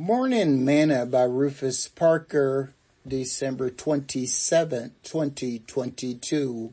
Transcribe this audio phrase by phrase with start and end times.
[0.00, 2.72] Morning Manna by Rufus Parker,
[3.04, 6.72] December 27, 2022.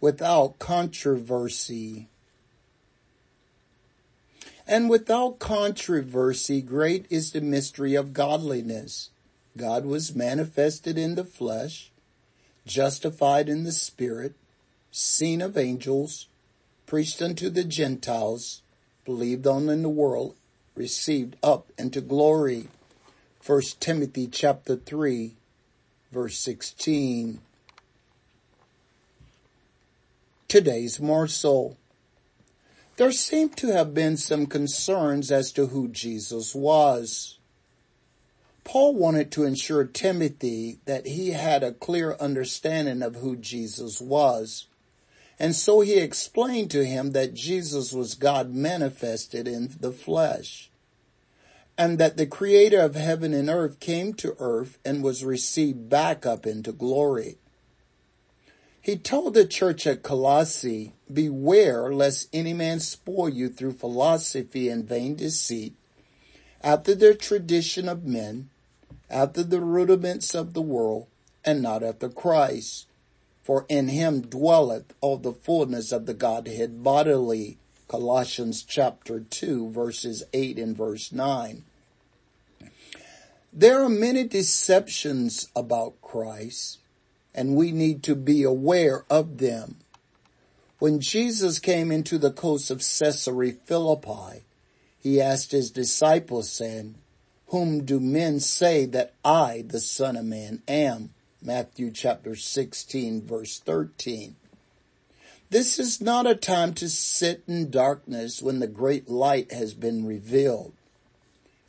[0.00, 2.08] Without controversy.
[4.66, 9.10] And without controversy, great is the mystery of godliness.
[9.54, 11.92] God was manifested in the flesh,
[12.66, 14.36] justified in the spirit,
[14.90, 16.28] seen of angels,
[16.86, 18.62] preached unto the Gentiles,
[19.04, 20.34] believed on in the world,
[20.80, 22.66] received up into glory.
[23.38, 25.34] First Timothy chapter 3
[26.10, 27.38] verse 16.
[30.48, 31.76] Today's morsel.
[32.96, 37.36] There seem to have been some concerns as to who Jesus was.
[38.64, 44.66] Paul wanted to ensure Timothy that he had a clear understanding of who Jesus was.
[45.40, 50.70] And so he explained to him that Jesus was God manifested in the flesh
[51.78, 56.26] and that the creator of heaven and earth came to earth and was received back
[56.26, 57.38] up into glory.
[58.82, 64.84] He told the church at Colossae, beware lest any man spoil you through philosophy and
[64.84, 65.74] vain deceit,
[66.62, 68.50] after the tradition of men,
[69.08, 71.06] after the rudiments of the world,
[71.46, 72.86] and not after Christ.
[73.42, 77.58] For in him dwelleth all the fullness of the Godhead bodily.
[77.88, 81.64] Colossians chapter 2 verses 8 and verse 9.
[83.52, 86.78] There are many deceptions about Christ
[87.34, 89.76] and we need to be aware of them.
[90.78, 94.44] When Jesus came into the coast of Caesarea Philippi,
[94.98, 96.96] he asked his disciples saying,
[97.50, 101.10] whom do men say that I, the son of man, am?
[101.42, 104.36] Matthew chapter 16 verse 13.
[105.48, 110.06] This is not a time to sit in darkness when the great light has been
[110.06, 110.74] revealed.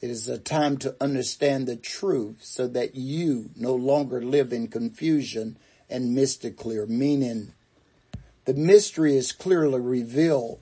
[0.02, 4.68] It is a time to understand the truth so that you no longer live in
[4.68, 5.58] confusion
[5.90, 7.54] and miss clear meaning.
[8.46, 10.60] The mystery is clearly revealed.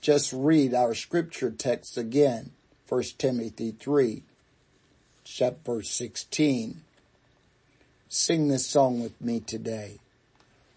[0.00, 2.50] Just read our scripture text again,
[2.88, 4.24] 1 Timothy 3,
[5.24, 6.82] chapter 16.
[8.14, 9.98] Sing this song with me today.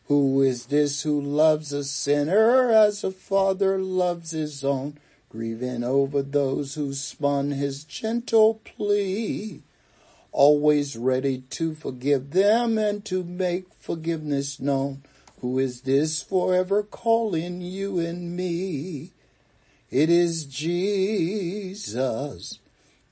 [0.08, 4.98] Who is this who loves a sinner as a father loves his own?
[5.28, 9.62] grieving over those who spun his gentle plea,
[10.32, 15.04] always ready to forgive them and to make forgiveness known.
[15.42, 19.12] Who is this forever calling you and me?
[19.92, 22.60] It is Jesus,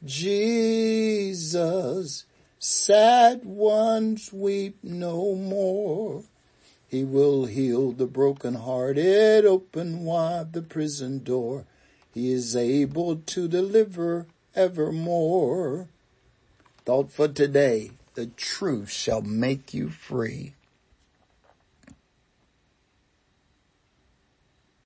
[0.05, 2.23] Jesus.
[2.65, 6.23] Sad ones weep no more.
[6.87, 11.65] He will heal the broken hearted, open wide the prison door.
[12.13, 15.89] He is able to deliver evermore.
[16.85, 20.53] Thought for today, the truth shall make you free.